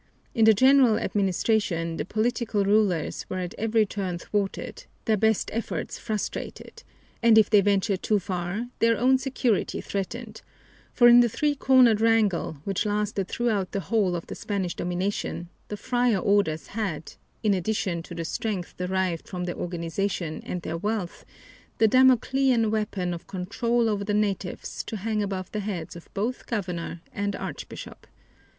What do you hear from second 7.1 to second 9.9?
and if they ventured too far their own security